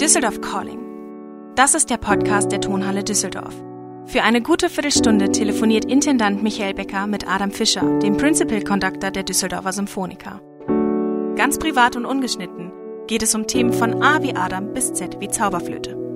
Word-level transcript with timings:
Düsseldorf 0.00 0.40
Calling. 0.40 0.78
Das 1.56 1.74
ist 1.74 1.90
der 1.90 1.96
Podcast 1.96 2.52
der 2.52 2.60
Tonhalle 2.60 3.02
Düsseldorf. 3.02 3.52
Für 4.06 4.22
eine 4.22 4.40
gute 4.40 4.70
Viertelstunde 4.70 5.32
telefoniert 5.32 5.86
Intendant 5.86 6.40
Michael 6.40 6.74
Becker 6.74 7.08
mit 7.08 7.28
Adam 7.28 7.50
Fischer, 7.50 7.98
dem 7.98 8.16
Principal 8.16 8.62
Conductor 8.62 9.10
der 9.10 9.24
Düsseldorfer 9.24 9.72
Symphoniker. 9.72 10.40
Ganz 11.34 11.58
privat 11.58 11.96
und 11.96 12.06
ungeschnitten 12.06 12.70
geht 13.08 13.24
es 13.24 13.34
um 13.34 13.48
Themen 13.48 13.72
von 13.72 14.00
A 14.00 14.22
wie 14.22 14.36
Adam 14.36 14.72
bis 14.72 14.92
Z 14.92 15.20
wie 15.20 15.30
Zauberflöte. 15.30 16.07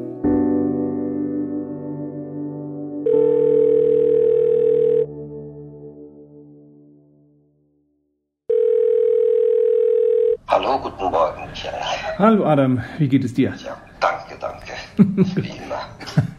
Hallo 12.23 12.45
Adam, 12.45 12.79
wie 12.99 13.09
geht 13.09 13.25
es 13.25 13.35
dir? 13.35 13.53
Ja, 13.65 13.77
danke, 13.99 14.37
danke. 14.41 15.35
Wie 15.43 15.49
immer. 15.49 15.81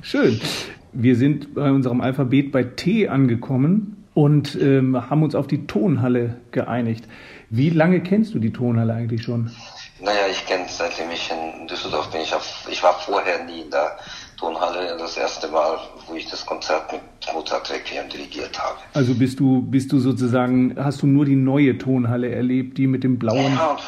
Schön. 0.01 0.39
Wir 0.93 1.17
sind 1.17 1.53
bei 1.55 1.69
unserem 1.73 1.99
Alphabet 1.99 2.53
bei 2.53 2.63
T 2.63 3.09
angekommen 3.09 4.05
und 4.13 4.57
ähm, 4.61 5.09
haben 5.09 5.23
uns 5.23 5.35
auf 5.35 5.45
die 5.45 5.67
Tonhalle 5.67 6.37
geeinigt. 6.51 7.09
Wie 7.49 7.69
lange 7.69 7.99
kennst 7.99 8.33
du 8.33 8.39
die 8.39 8.53
Tonhalle 8.53 8.93
eigentlich 8.93 9.23
schon? 9.23 9.51
Naja, 10.03 10.27
ich 10.29 10.45
kenne 10.45 10.65
seitdem 10.67 11.09
ich 11.11 11.31
in 11.31 11.65
Düsseldorf 11.67 12.09
bin. 12.11 12.21
Ich, 12.21 12.33
hab, 12.33 12.41
ich 12.69 12.83
war 12.83 12.93
vorher 12.99 13.43
nie 13.45 13.61
in 13.61 13.71
der 13.71 13.97
Tonhalle. 14.37 14.97
Das 14.99 15.15
erste 15.15 15.47
Mal, 15.47 15.77
wo 16.07 16.15
ich 16.15 16.29
das 16.29 16.45
Konzert 16.45 16.91
mit 16.91 17.01
Mozart 17.33 17.71
Requiem 17.71 18.09
dirigiert 18.09 18.59
habe. 18.61 18.75
Also 18.93 19.13
bist 19.15 19.39
du, 19.39 19.61
bist 19.61 19.93
du 19.93 19.99
sozusagen, 19.99 20.75
hast 20.77 21.01
du 21.01 21.07
nur 21.07 21.23
die 21.23 21.37
neue 21.37 21.77
Tonhalle 21.77 22.29
erlebt, 22.35 22.77
die 22.77 22.85
mit 22.87 23.05
dem 23.05 23.17
blauen... 23.17 23.53
Ja, 23.55 23.67
und 23.71 23.79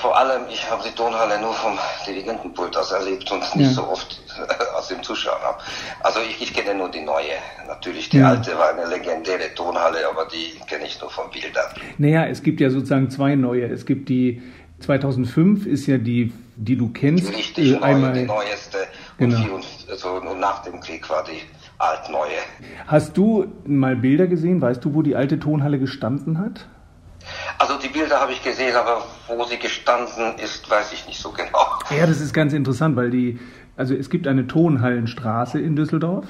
vor 0.00 0.16
allem, 0.16 0.42
ich 0.48 0.70
habe 0.70 0.84
die 0.86 0.94
Tonhalle 0.94 1.40
nur 1.40 1.52
vom 1.54 1.76
Dirigentenpult 2.06 2.76
aus 2.76 2.92
erlebt 2.92 3.28
und 3.32 3.40
nicht 3.56 3.70
Ja. 3.70 3.72
so 3.74 3.88
oft 3.88 4.20
aus 4.76 4.86
dem 4.88 5.02
Zuschauer. 5.02 5.58
Also 6.04 6.20
ich, 6.20 6.40
ich 6.40 6.54
kenne 6.54 6.76
nur 6.78 6.88
die 6.90 7.00
neue. 7.00 7.34
Natürlich, 7.66 8.10
die 8.10 8.18
Ja. 8.18 8.28
alte 8.30 8.56
war 8.56 8.68
eine 8.68 8.86
legendäre 8.86 9.52
Tonhalle, 9.56 10.08
aber 10.08 10.26
die 10.26 10.56
kenne 10.68 10.84
ich 10.86 11.00
nur 11.00 11.10
von 11.10 11.28
Bildern. 11.30 11.66
Naja, 11.98 12.26
es 12.26 12.44
gibt 12.44 12.60
ja 12.60 12.70
sozusagen 12.70 13.10
zwei 13.10 13.34
neue. 13.34 13.64
Es 13.66 13.84
gibt 13.86 14.08
die 14.08 14.40
2005 14.84 15.66
ist 15.66 15.86
ja 15.86 15.98
die, 15.98 16.32
die 16.56 16.76
du 16.76 16.90
kennst. 16.90 17.32
Die 17.56 17.70
äh, 17.70 17.72
neue, 17.72 17.82
einmal, 17.82 18.12
die 18.12 18.24
neueste. 18.24 18.78
Genau. 19.18 19.36
Und, 19.36 19.44
vier 19.44 19.54
und, 19.54 19.64
also, 19.90 20.08
und 20.14 20.40
nach 20.40 20.62
dem 20.62 20.80
Krieg 20.80 21.08
war 21.08 21.24
die 21.24 21.40
altneue. 21.78 22.38
Hast 22.86 23.16
du 23.16 23.46
mal 23.66 23.96
Bilder 23.96 24.26
gesehen? 24.26 24.60
Weißt 24.60 24.84
du, 24.84 24.94
wo 24.94 25.02
die 25.02 25.16
alte 25.16 25.38
Tonhalle 25.38 25.78
gestanden 25.78 26.38
hat? 26.38 26.66
Also 27.58 27.78
die 27.78 27.88
Bilder 27.88 28.20
habe 28.20 28.32
ich 28.32 28.42
gesehen, 28.42 28.76
aber 28.76 29.02
wo 29.28 29.44
sie 29.44 29.58
gestanden 29.58 30.38
ist, 30.42 30.70
weiß 30.70 30.92
ich 30.92 31.06
nicht 31.06 31.20
so 31.20 31.30
genau. 31.30 31.78
Ja, 31.96 32.06
das 32.06 32.20
ist 32.20 32.34
ganz 32.34 32.52
interessant, 32.52 32.96
weil 32.96 33.10
die, 33.10 33.38
also 33.76 33.94
es 33.94 34.10
gibt 34.10 34.26
eine 34.26 34.46
Tonhallenstraße 34.46 35.58
in 35.58 35.74
Düsseldorf 35.74 36.26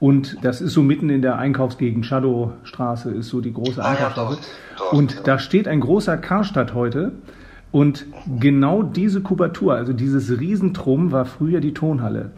und 0.00 0.38
das 0.42 0.60
ist 0.60 0.72
so 0.72 0.82
mitten 0.82 1.10
in 1.10 1.20
der 1.20 1.36
Einkaufsgegend. 1.38 2.06
Shadowstraße 2.06 3.10
ist 3.10 3.28
so 3.28 3.40
die 3.40 3.52
große 3.52 3.84
Ah 3.84 3.92
ja, 3.92 4.06
Einkaufsstraße. 4.08 4.36
dort, 4.36 4.48
dort, 4.78 4.92
und 4.94 5.14
ja. 5.14 5.20
da 5.22 5.38
steht 5.38 5.68
ein 5.68 5.80
großer 5.80 6.16
Karstadt 6.16 6.72
heute 6.72 7.12
und 7.72 8.06
genau 8.38 8.82
diese 8.82 9.22
Kubatur, 9.22 9.74
also 9.74 9.94
dieses 9.94 10.38
Riesentrum 10.38 11.10
war 11.10 11.24
früher 11.24 11.60
die 11.60 11.72
Tonhalle. 11.72 12.32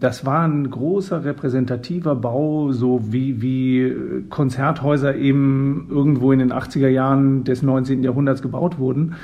Das 0.00 0.24
war 0.24 0.46
ein 0.46 0.70
großer 0.70 1.24
repräsentativer 1.24 2.14
Bau, 2.14 2.72
so 2.72 3.12
wie, 3.12 3.42
wie 3.42 4.24
Konzerthäuser 4.30 5.14
eben 5.16 5.88
irgendwo 5.90 6.32
in 6.32 6.38
den 6.38 6.52
80er 6.52 6.88
Jahren 6.88 7.44
des 7.44 7.62
19. 7.62 8.02
Jahrhunderts 8.02 8.40
gebaut 8.40 8.78
wurden. 8.78 9.16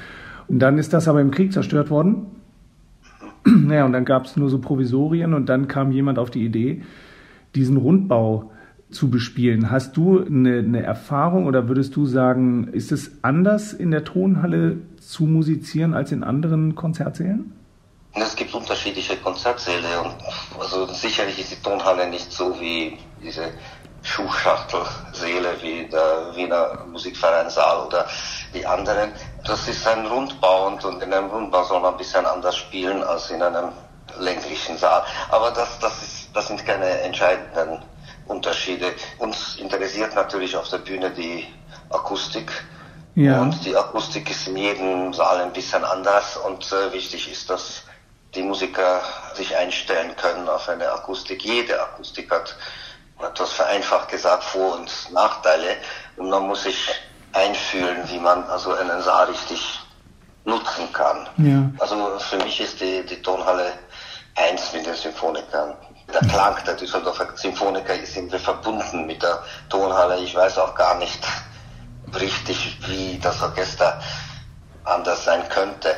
Und 0.49 0.59
dann 0.59 0.77
ist 0.77 0.93
das 0.93 1.09
aber 1.09 1.21
im 1.21 1.31
Krieg 1.31 1.53
zerstört 1.53 1.91
worden. 1.91 2.27
Naja, 3.47 3.85
und 3.85 3.93
dann 3.93 4.07
gab 4.07 4.25
es 4.25 4.39
nur 4.39 4.49
so 4.49 4.59
Provisorien 4.59 5.35
und 5.35 5.51
dann 5.51 5.69
kam 5.69 5.93
jemand 5.93 6.19
auf 6.19 6.31
die 6.31 6.45
Idee, 6.45 6.81
diesen 7.55 7.77
Rundbau 7.77 8.51
zu 8.95 9.11
bespielen. 9.11 9.71
Hast 9.71 9.97
du 9.97 10.25
eine, 10.25 10.59
eine 10.59 10.83
Erfahrung 10.83 11.47
oder 11.47 11.69
würdest 11.69 11.97
du 11.97 12.07
sagen, 12.07 12.69
ist 12.73 12.93
es 12.93 13.13
anders 13.23 13.73
in 13.73 13.91
der 13.91 14.05
Tonhalle 14.05 14.79
zu 15.01 15.25
musizieren 15.25 15.95
als 15.95 16.13
in 16.13 16.25
anderen 16.25 16.75
Konzertsälen? 16.75 17.53
Es 18.15 18.37
gibt 18.37 18.55
unterschiedliche 18.55 19.17
Konzertsäle 19.17 20.01
und 20.05 20.15
also 20.61 20.87
sicherlich 20.87 21.41
ist 21.41 21.51
die 21.51 21.63
Tonhalle 21.63 22.09
nicht 22.09 22.31
so 22.31 22.59
wie 22.61 22.97
diese 23.23 23.49
Schuhschachtelsäle 24.03 25.57
wie 25.63 25.89
der 25.91 26.37
Wiener 26.37 26.85
Musikvereinsaal 26.93 27.87
oder 27.87 28.07
die 28.55 28.65
anderen. 28.65 29.11
Das 29.45 29.67
ist 29.67 29.87
ein 29.89 30.07
Rundbau 30.07 30.69
und, 30.69 30.85
und 30.85 31.03
in 31.03 31.13
einem 31.13 31.29
Rundbau 31.29 31.65
soll 31.65 31.81
man 31.81 31.95
ein 31.95 31.99
bisschen 31.99 32.25
anders 32.25 32.57
spielen 32.57 33.03
als 33.03 33.31
in 33.31 33.43
einem 33.43 33.71
länglichen 34.21 34.77
Saal. 34.77 35.03
Aber 35.31 35.51
das, 35.51 35.79
das, 35.81 36.03
ist, 36.03 36.29
das 36.35 36.49
sind 36.49 36.65
keine 36.65 36.87
entscheidenden 37.01 37.83
Unterschiede. 38.27 38.93
Uns 39.19 39.57
interessiert 39.57 40.15
natürlich 40.15 40.57
auf 40.57 40.69
der 40.69 40.79
Bühne 40.79 41.11
die 41.11 41.47
Akustik. 41.91 42.51
Ja. 43.15 43.41
Und 43.41 43.65
die 43.65 43.77
Akustik 43.77 44.31
ist 44.31 44.49
in 44.49 44.57
jedem 44.57 45.13
Saal 45.13 45.41
ein 45.41 45.53
bisschen 45.53 45.85
anders 45.85 46.37
und 46.37 46.73
äh, 46.73 46.93
wichtig 46.93 47.31
ist, 47.31 47.49
dass 47.49 47.85
die 48.35 48.43
Musiker 48.43 49.01
sich 49.35 49.57
einstellen 49.57 50.17
können 50.17 50.49
auf 50.49 50.69
eine 50.69 50.91
Akustik. 50.91 51.45
Jede 51.45 51.81
Akustik 51.81 52.31
hat 52.31 52.57
etwas 53.23 53.53
vereinfacht 53.53 54.09
gesagt 54.09 54.43
Vor- 54.43 54.75
und 54.75 54.91
Nachteile 55.13 55.77
und 56.17 56.31
man 56.31 56.47
muss 56.47 56.65
sich 56.65 56.89
einfühlen, 57.33 57.99
wie 58.09 58.19
man 58.19 58.45
also 58.45 58.73
einen 58.73 59.01
Saal 59.03 59.27
richtig 59.27 59.81
nutzen 60.45 60.93
kann. 60.93 61.29
Ja. 61.39 61.71
Also 61.79 62.19
für 62.19 62.37
mich 62.39 62.61
ist 62.61 62.81
die, 62.81 63.05
die 63.07 63.23
Tonhalle 63.23 63.73
eins 64.37 64.73
mit 64.73 64.87
den 64.87 64.95
Symphonikern. 64.95 65.77
Der 66.13 66.21
Klang 66.29 66.57
der 66.65 66.75
Düsseldorfer 66.75 67.29
Symphoniker 67.35 67.95
ist 67.95 68.17
irgendwie 68.17 68.39
verbunden 68.39 69.07
mit 69.07 69.23
der 69.23 69.43
Tonhalle. 69.69 70.19
Ich 70.19 70.35
weiß 70.35 70.59
auch 70.59 70.75
gar 70.75 70.97
nicht 70.97 71.21
richtig, 72.15 72.79
wie 72.87 73.19
das 73.19 73.43
Orchester 73.43 74.01
anders 74.85 75.25
sein 75.25 75.49
könnte. 75.49 75.97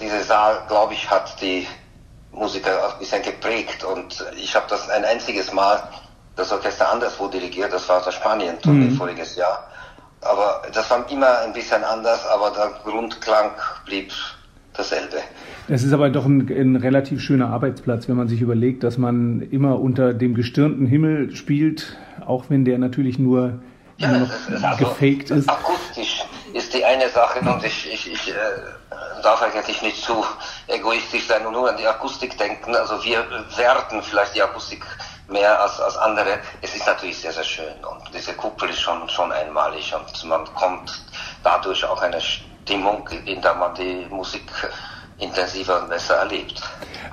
Dieser 0.00 0.22
Saal, 0.24 0.64
glaube 0.66 0.94
ich, 0.94 1.08
hat 1.08 1.40
die 1.40 1.66
Musiker 2.32 2.84
auch 2.84 2.94
ein 2.94 2.98
bisschen 2.98 3.22
geprägt 3.22 3.84
und 3.84 4.24
ich 4.36 4.56
habe 4.56 4.66
das 4.68 4.88
ein 4.90 5.04
einziges 5.04 5.52
Mal 5.52 5.88
das 6.36 6.50
Orchester 6.50 6.90
anderswo 6.90 7.28
dirigiert, 7.28 7.72
das 7.72 7.88
war 7.88 8.02
das 8.02 8.14
Spanien-Tournee 8.14 8.86
Mhm. 8.90 8.96
voriges 8.96 9.36
Jahr. 9.36 9.68
Aber 10.20 10.62
das 10.72 10.90
war 10.90 11.08
immer 11.08 11.38
ein 11.40 11.52
bisschen 11.52 11.84
anders, 11.84 12.26
aber 12.26 12.50
der 12.50 12.70
Grundklang 12.82 13.52
blieb 13.84 14.12
Das 15.68 15.82
ist 15.82 15.92
aber 15.92 16.10
doch 16.10 16.26
ein, 16.26 16.46
ein 16.50 16.76
relativ 16.76 17.20
schöner 17.22 17.48
Arbeitsplatz, 17.48 18.08
wenn 18.08 18.16
man 18.16 18.28
sich 18.28 18.40
überlegt, 18.40 18.82
dass 18.84 18.98
man 18.98 19.40
immer 19.50 19.80
unter 19.80 20.12
dem 20.12 20.34
gestirnten 20.34 20.86
Himmel 20.86 21.34
spielt, 21.34 21.96
auch 22.26 22.44
wenn 22.50 22.64
der 22.64 22.78
natürlich 22.78 23.18
nur 23.18 23.60
Ja, 23.96 24.08
immer 24.08 24.18
noch 24.20 24.30
also- 24.62 24.84
gefaked 24.84 25.30
ist. 25.30 25.48
Akustisch 25.48 26.22
ist 26.52 26.74
die 26.74 26.84
eine 26.84 27.08
Sache 27.08 27.40
und 27.40 27.64
ich, 27.64 27.92
ich, 27.92 28.12
ich 28.12 28.30
äh, 28.30 28.34
darf 29.22 29.42
eigentlich 29.42 29.80
nicht 29.82 30.04
zu 30.04 30.24
egoistisch 30.68 31.26
sein 31.26 31.46
und 31.46 31.52
nur 31.54 31.70
an 31.70 31.76
die 31.78 31.86
Akustik 31.86 32.36
denken. 32.36 32.74
Also 32.76 33.02
wir 33.02 33.24
werten 33.56 34.02
vielleicht 34.02 34.36
die 34.36 34.42
Akustik 34.42 34.84
mehr 35.28 35.60
als, 35.62 35.80
als 35.80 35.96
andere. 35.96 36.38
Es 36.60 36.76
ist 36.76 36.86
natürlich 36.86 37.16
sehr, 37.18 37.32
sehr 37.32 37.42
schön 37.44 37.74
und 37.90 38.14
diese 38.14 38.34
Kuppel 38.34 38.68
ist 38.68 38.80
schon, 38.80 39.08
schon 39.08 39.32
einmalig 39.32 39.94
und 39.94 40.28
man 40.28 40.44
kommt 40.54 41.02
dadurch 41.42 41.84
auch 41.86 42.02
eine 42.02 42.20
Stimmung, 42.20 43.08
in 43.24 43.40
der 43.40 43.54
man 43.54 43.74
die 43.74 44.06
Musik 44.10 44.42
intensiver 45.18 45.82
und 45.82 45.88
besser 45.88 46.14
erlebt. 46.14 46.62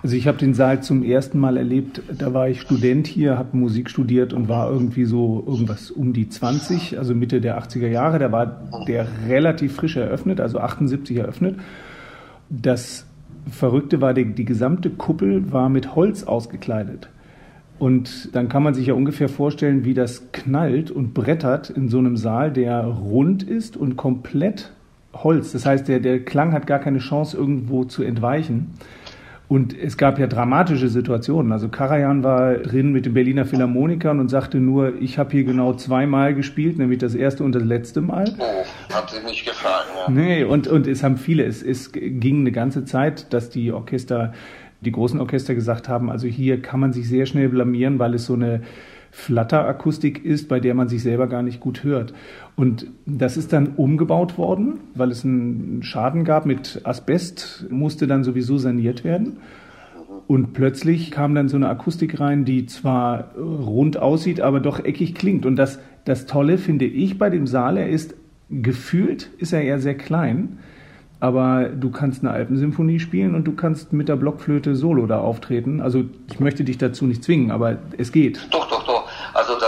Also 0.04 0.16
ich 0.16 0.28
habe 0.28 0.38
den 0.38 0.56
Saal 0.56 0.82
zum 0.82 1.04
ersten 1.04 1.40
Mal 1.40 1.58
erlebt, 1.58 2.02
da 2.12 2.34
war 2.34 2.50
ich 2.50 2.62
Student 2.62 3.06
hier, 3.06 3.38
habe 3.38 3.56
Musik 3.56 3.90
studiert 3.90 4.34
und 4.34 4.50
war 4.50 4.72
irgendwie 4.72 5.06
so 5.06 5.44
irgendwas 5.46 5.92
um 5.92 6.14
die 6.14 6.28
20, 6.28 6.98
also 6.98 7.14
Mitte 7.14 7.40
der 7.40 7.62
80er 7.62 7.88
Jahre. 7.88 8.18
Da 8.18 8.32
war 8.32 8.68
der 8.88 9.08
relativ 9.28 9.76
frisch 9.76 9.98
eröffnet, 9.98 10.42
also 10.42 10.60
78 10.60 11.18
eröffnet. 11.18 11.60
Das 12.50 13.06
Verrückte 13.50 14.02
war, 14.02 14.14
die, 14.14 14.34
die 14.34 14.46
gesamte 14.46 14.90
Kuppel 14.90 15.52
war 15.52 15.70
mit 15.70 15.96
Holz 15.96 16.24
ausgekleidet. 16.24 17.09
Und 17.78 18.36
dann 18.36 18.50
kann 18.50 18.64
man 18.64 18.74
sich 18.74 18.88
ja 18.88 18.94
ungefähr 18.94 19.30
vorstellen, 19.30 19.86
wie 19.86 19.94
das 19.94 20.32
knallt 20.32 20.92
und 20.92 21.14
brettert 21.14 21.70
in 21.70 21.90
so 21.90 21.97
einem 21.97 22.18
Saal, 22.18 22.52
der 22.52 22.84
rund 22.86 23.44
ist 23.44 23.78
und 23.78 23.97
komplett 23.97 24.72
Holz. 25.13 25.52
Das 25.52 25.66
heißt, 25.66 25.87
der, 25.87 25.99
der 25.99 26.23
Klang 26.23 26.53
hat 26.53 26.67
gar 26.67 26.79
keine 26.79 26.99
Chance, 26.99 27.37
irgendwo 27.37 27.84
zu 27.84 28.03
entweichen. 28.03 28.73
Und 29.52 29.78
es 29.78 29.97
gab 29.97 30.17
ja 30.17 30.28
dramatische 30.28 30.87
Situationen. 30.87 31.52
Also 31.52 31.67
Karajan 31.67 32.23
war 32.23 32.53
drin 32.53 32.93
mit 32.93 33.05
den 33.05 33.13
Berliner 33.13 33.43
Philharmonikern 33.43 34.22
und 34.22 34.29
sagte 34.29 34.59
nur, 34.59 34.93
ich 35.02 35.17
habe 35.17 35.31
hier 35.31 35.43
genau 35.43 35.73
zweimal 35.73 36.34
gespielt, 36.34 36.78
nämlich 36.78 36.99
das 36.99 37.16
erste 37.16 37.43
und 37.43 37.53
das 37.53 37.63
letzte 37.63 37.99
Mal. 37.99 38.34
Oh, 38.40 38.96
hat 38.96 39.13
ihm 39.13 39.25
nicht 39.25 39.46
gefallen. 39.46 39.87
Ja. 40.08 40.09
Nee, 40.09 40.43
und, 40.46 40.69
und 40.69 40.87
es 40.87 41.03
haben 41.03 41.17
viele, 41.17 41.43
es, 41.43 41.61
es 41.61 41.91
ging 41.91 42.40
eine 42.40 42.53
ganze 42.53 42.85
Zeit, 42.85 43.34
dass 43.34 43.49
die 43.49 43.73
Orchester, 43.73 44.31
die 44.79 44.93
großen 44.93 45.19
Orchester 45.19 45.53
gesagt 45.53 45.90
haben, 45.90 46.09
also 46.09 46.28
hier 46.28 46.61
kann 46.61 46.79
man 46.79 46.93
sich 46.93 47.09
sehr 47.09 47.25
schnell 47.25 47.49
blamieren, 47.49 47.99
weil 47.99 48.13
es 48.13 48.25
so 48.28 48.35
eine 48.35 48.61
Flatterakustik 49.11 50.23
ist, 50.23 50.47
bei 50.47 50.59
der 50.59 50.73
man 50.73 50.87
sich 50.87 51.03
selber 51.03 51.28
gar 51.28 51.43
nicht 51.43 51.59
gut 51.59 51.84
hört. 51.84 52.13
Und 52.55 52.87
das 53.05 53.35
ist 53.35 53.52
dann 53.52 53.73
umgebaut 53.75 54.37
worden, 54.37 54.79
weil 54.96 55.11
es 55.11 55.25
einen 55.25 55.84
Schaden 55.84 56.23
gab 56.23 56.46
mit 56.46 56.81
Asbest, 56.85 57.67
musste 57.69 58.08
dann 58.08 58.23
sowieso 58.23 58.58
saniert 58.58 59.03
werden. 59.03 59.37
Und 60.28 60.53
plötzlich 60.53 61.11
kam 61.11 61.35
dann 61.35 61.49
so 61.49 61.58
eine 61.58 61.67
Akustik 61.67 62.22
rein, 62.22 62.46
die 62.46 62.66
zwar 62.66 63.35
rund 63.35 63.97
aussieht, 63.97 64.40
aber 64.40 64.61
doch 64.61 64.84
eckig 64.84 65.13
klingt. 65.13 65.46
Und 65.46 65.58
das, 65.58 65.79
das 66.05 66.25
Tolle 66.25 66.58
finde 66.58 66.85
ich 66.85 67.17
bei 67.17 67.29
dem 67.29 67.47
Saal, 67.47 67.75
er 67.75 67.90
ist 67.90 68.16
gefühlt, 68.49 69.29
ist 69.40 69.52
er 69.52 69.61
eher 69.61 69.79
sehr 69.79 69.96
klein 69.96 70.58
aber 71.22 71.69
du 71.69 71.91
kannst 71.91 72.23
eine 72.23 72.31
Alpensymphonie 72.31 72.99
spielen 72.99 73.35
und 73.35 73.46
du 73.46 73.52
kannst 73.52 73.93
mit 73.93 74.09
der 74.09 74.16
Blockflöte 74.16 74.75
solo 74.75 75.05
da 75.05 75.19
auftreten. 75.19 75.79
Also 75.79 76.03
ich 76.28 76.40
möchte 76.40 76.63
dich 76.63 76.79
dazu 76.79 77.05
nicht 77.05 77.23
zwingen, 77.23 77.52
aber 77.52 77.78
es 77.97 78.11
geht. 78.11 78.47
Doch, 78.49 78.67
doch, 78.67 78.81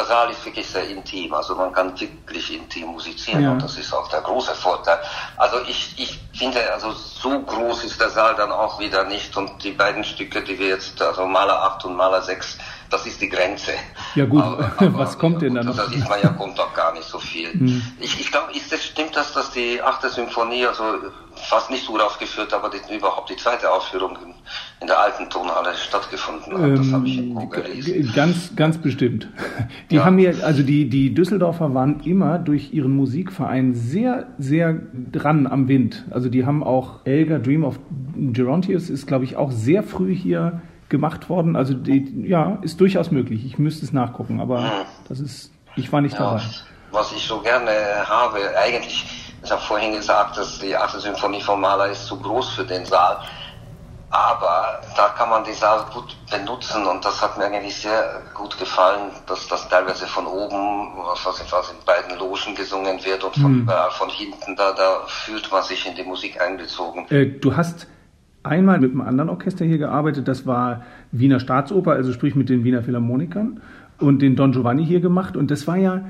Saal 0.06 0.32
ist 0.32 0.46
wirklich 0.46 0.68
sehr 0.68 0.88
intim. 0.88 1.34
Also 1.34 1.56
man 1.56 1.72
kann 1.74 2.00
wirklich 2.00 2.54
intim 2.54 2.88
musizieren 2.88 3.44
ja. 3.44 3.52
und 3.52 3.64
das 3.64 3.78
ist 3.78 3.94
auch 3.94 4.08
der 4.10 4.22
große 4.22 4.56
Vorteil. 4.56 5.00
Also 5.38 5.58
ich, 5.68 5.94
ich 5.98 6.20
finde, 6.38 6.60
also 6.74 6.92
so 6.92 7.40
groß 7.40 7.84
ist 7.84 8.00
der 8.00 8.10
Saal 8.10 8.36
dann 8.36 8.52
auch 8.52 8.80
wieder 8.80 9.04
nicht 9.04 9.36
und 9.38 9.64
die 9.64 9.72
beiden 9.72 10.04
Stücke, 10.04 10.42
die 10.42 10.58
wir 10.60 10.68
jetzt, 10.68 11.02
also 11.02 11.26
Maler 11.26 11.62
8 11.64 11.86
und 11.86 11.96
Maler 11.96 12.22
6, 12.22 12.58
das 12.90 13.08
ist 13.08 13.22
die 13.22 13.30
Grenze. 13.30 13.72
Ja 14.16 14.26
gut, 14.26 14.44
aber, 14.44 14.72
aber, 14.78 14.98
was 15.00 15.18
kommt 15.18 15.42
denn 15.42 15.56
dann 15.56 15.66
noch? 15.66 15.76
Da 15.76 15.88
sieht 15.88 16.08
man 16.08 16.22
ja, 16.22 16.30
kommt 16.30 16.58
doch 16.60 16.74
gar 16.74 16.94
nicht 16.94 17.08
so 17.08 17.18
viel. 17.18 17.52
Hm. 17.52 17.82
Ich, 18.00 18.20
ich 18.20 18.32
glaube, 18.32 18.54
ist 18.54 18.72
das, 18.72 18.84
stimmt 18.84 19.16
das, 19.16 19.34
dass 19.34 19.52
die 19.52 19.82
achte 19.82 20.10
Symphonie, 20.10 20.66
also 20.66 20.84
fast 21.36 21.72
nicht 21.72 21.90
uraufgeführt, 21.90 22.54
aber 22.54 22.70
die, 22.70 22.96
überhaupt 22.96 23.30
die 23.30 23.36
zweite 23.36 23.72
Aufführung 23.72 24.36
in 24.84 24.88
der 24.88 25.00
alten 25.00 25.30
Tonhalle 25.30 25.74
stattgefunden 25.76 26.54
hat. 26.54 26.62
Ähm, 26.62 26.76
das 26.76 26.92
habe 26.92 27.08
ich 27.08 27.18
irgendwo 27.18 27.48
gelesen. 27.48 28.12
Ganz, 28.14 28.54
ganz 28.56 28.78
bestimmt. 28.78 29.30
Die 29.90 29.96
ja. 29.96 30.06
haben 30.06 30.18
hier, 30.18 30.36
also 30.44 30.62
die, 30.62 30.90
die 30.90 31.14
Düsseldorfer 31.14 31.74
waren 31.74 32.02
immer 32.02 32.38
durch 32.38 32.74
ihren 32.74 32.94
Musikverein 32.94 33.74
sehr, 33.74 34.28
sehr 34.38 34.78
dran 35.12 35.48
am 35.48 35.70
Wind. 35.70 36.04
Also 36.12 36.28
die 36.28 36.46
haben 36.46 36.64
auch 36.64 37.00
Elgar 37.06 37.40
Dream 37.40 37.64
of 37.64 37.80
Gerontius 38.16 38.90
ist, 38.90 39.08
glaube 39.08 39.24
ich, 39.24 39.38
auch 39.38 39.52
sehr 39.52 39.84
früh 39.84 40.14
hier 40.14 40.62
gemacht 40.90 41.30
worden. 41.30 41.56
Also 41.56 41.74
die, 41.74 42.28
ja, 42.28 42.58
ist 42.62 42.82
durchaus 42.82 43.10
möglich. 43.10 43.46
Ich 43.46 43.58
müsste 43.58 43.86
es 43.86 43.94
nachgucken, 43.94 44.42
aber 44.42 44.64
hm. 44.64 44.70
das 45.08 45.22
ist, 45.22 45.52
ich 45.78 45.92
war 45.94 46.02
nicht 46.02 46.14
ja, 46.14 46.20
dabei. 46.20 46.44
Was 46.92 47.14
ich 47.14 47.26
so 47.26 47.40
gerne 47.40 47.72
habe, 48.06 48.38
eigentlich, 48.62 49.06
ich 49.42 49.50
habe 49.52 49.62
vorhin 49.62 49.94
gesagt, 49.94 50.38
dass 50.38 50.60
die 50.60 50.76
achte 50.76 51.00
Symphonie 51.00 51.42
von 51.42 51.62
Mahler 51.62 51.88
ist 51.88 52.06
zu 52.06 52.20
groß 52.20 52.50
für 52.50 52.66
den 52.66 52.86
Saal. 52.86 53.20
Aber 54.14 54.80
da 54.96 55.08
kann 55.18 55.28
man 55.32 55.44
die 55.44 55.54
Saal 55.54 55.86
gut 55.92 56.16
benutzen 56.30 56.86
und 56.86 57.04
das 57.04 57.20
hat 57.20 57.36
mir 57.36 57.46
eigentlich 57.46 57.76
sehr 57.76 58.22
gut 58.36 58.56
gefallen, 58.60 59.10
dass 59.26 59.48
das 59.48 59.68
teilweise 59.70 60.06
von 60.06 60.28
oben, 60.28 60.94
was 61.24 61.40
in 61.72 61.84
beiden 61.84 62.20
Logen 62.20 62.54
gesungen 62.54 63.04
wird 63.04 63.24
und 63.24 63.34
von 63.34 63.52
hm. 63.52 63.62
überall 63.62 63.90
von 63.90 64.10
hinten, 64.10 64.56
da, 64.56 64.72
da 64.74 65.00
fühlt 65.08 65.52
man 65.52 65.64
sich 65.64 65.88
in 65.88 65.96
die 65.96 66.04
Musik 66.04 66.40
einbezogen. 66.40 67.08
Äh, 67.10 67.26
du 67.26 67.58
hast 67.58 67.88
einmal 68.44 68.80
mit 68.80 68.92
einem 68.92 69.02
anderen 69.02 69.32
Orchester 69.32 69.66
hier 69.66 69.80
gearbeitet, 69.80 70.28
das 70.28 70.46
war 70.46 70.84
Wiener 71.12 71.40
Staatsoper, 71.40 71.94
also 71.94 72.14
sprich 72.14 72.36
mit 72.36 72.50
den 72.50 72.64
Wiener 72.64 72.84
Philharmonikern 72.84 73.62
und 74.00 74.22
den 74.22 74.36
Don 74.36 74.52
Giovanni 74.52 74.86
hier 74.86 75.00
gemacht 75.00 75.36
und 75.36 75.50
das 75.50 75.66
war 75.66 75.78
ja 75.78 76.06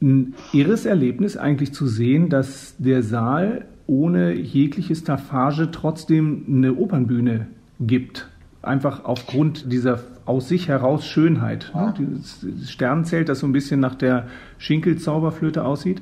ein 0.00 0.36
irres 0.52 0.86
Erlebnis 0.86 1.36
eigentlich 1.36 1.74
zu 1.74 1.88
sehen, 1.88 2.28
dass 2.28 2.76
der 2.78 3.02
Saal 3.02 3.66
ohne 3.90 4.32
jegliche 4.32 4.94
Staffage 4.94 5.68
trotzdem 5.72 6.44
eine 6.48 6.74
Opernbühne 6.74 7.48
gibt. 7.80 8.28
Einfach 8.62 9.04
aufgrund 9.04 9.72
dieser 9.72 10.00
aus 10.26 10.48
sich 10.48 10.68
heraus 10.68 11.04
Schönheit. 11.06 11.72
Ne? 11.74 11.94
Dieses 11.98 12.70
Sternenzelt, 12.70 13.28
das 13.28 13.40
so 13.40 13.46
ein 13.46 13.52
bisschen 13.52 13.80
nach 13.80 13.96
der 13.96 14.28
Schinkelzauberflöte 14.58 15.64
aussieht. 15.64 16.00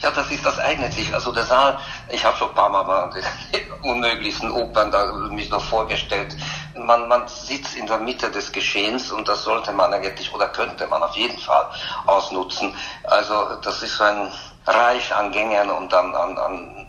Ja, 0.00 0.10
das 0.10 0.30
ist 0.30 0.44
das 0.44 0.58
eignet 0.58 0.92
sich. 0.92 1.12
Also 1.14 1.32
der 1.32 1.44
Saal, 1.44 1.78
ich 2.10 2.24
habe 2.24 2.36
schon 2.36 2.48
ein 2.48 2.54
paar 2.54 2.70
Mal 2.70 2.82
bei 2.82 3.20
den 3.20 3.72
unmöglichsten 3.90 4.50
Opern 4.50 4.90
da 4.90 5.12
mich 5.30 5.50
noch 5.50 5.62
vorgestellt. 5.62 6.36
Man, 6.76 7.08
man 7.08 7.28
sitzt 7.28 7.76
in 7.76 7.86
der 7.86 7.98
Mitte 7.98 8.30
des 8.30 8.50
Geschehens 8.50 9.12
und 9.12 9.28
das 9.28 9.44
sollte 9.44 9.72
man 9.72 9.92
eigentlich 9.92 10.32
oder 10.34 10.48
könnte 10.48 10.86
man 10.88 11.02
auf 11.02 11.14
jeden 11.14 11.38
Fall 11.38 11.66
ausnutzen. 12.06 12.74
Also 13.04 13.34
das 13.62 13.82
ist 13.82 13.96
so 13.96 14.04
ein 14.04 14.28
Reich 14.68 15.14
an 15.14 15.32
Gängen 15.32 15.70
und 15.70 15.92
an, 15.94 16.14
an, 16.14 16.38
an 16.38 16.86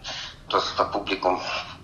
das 0.49 0.73
Publikum 0.91 1.39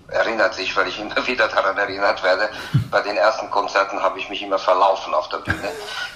erinnert 0.08 0.54
sich, 0.54 0.76
weil 0.76 0.88
ich 0.88 1.00
immer 1.00 1.14
wieder 1.26 1.48
daran 1.48 1.76
erinnert 1.76 2.22
werde. 2.22 2.48
Bei 2.90 3.00
den 3.00 3.16
ersten 3.16 3.50
Konzerten 3.50 4.00
habe 4.00 4.18
ich 4.18 4.28
mich 4.28 4.42
immer 4.42 4.58
verlaufen 4.58 5.14
auf 5.14 5.28
der 5.28 5.38
Bühne, 5.38 5.70